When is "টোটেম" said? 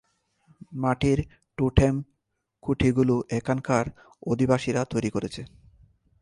1.57-1.95